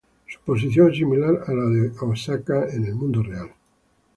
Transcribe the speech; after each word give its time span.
Su 0.27 0.39
posición 0.39 0.89
es 0.89 0.97
similar 0.97 1.43
a 1.45 1.53
la 1.53 1.65
de 1.65 1.91
Osaka 2.01 2.65
en 2.73 2.85
el 2.85 2.95
mundo 2.95 3.21
real. 3.21 3.51